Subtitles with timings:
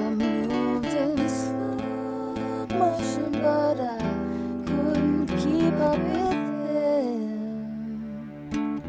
[0.00, 3.98] I moved in slow motion, but I
[4.66, 8.80] couldn't keep up with him.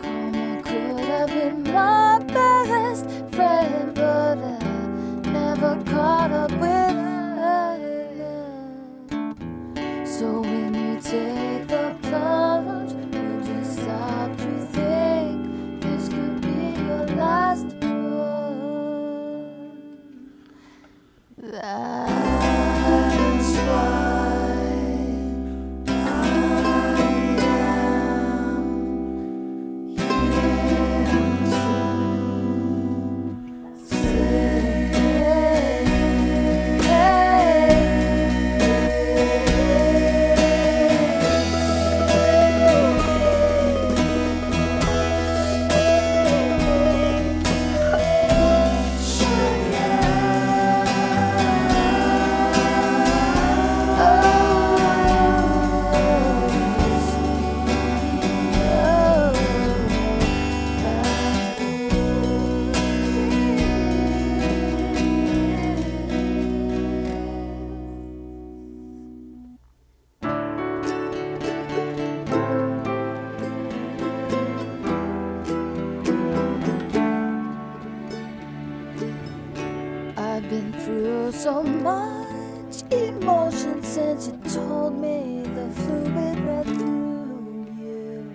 [0.00, 4.58] Karma could have been my best friend, but I
[5.30, 6.75] never caught up with.
[21.38, 22.05] That's
[81.36, 88.32] so much emotion since you told me the fluid ran through you.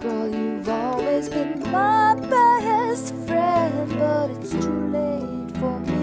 [0.00, 6.01] Girl, you've always been my best friend, but it's too late for me.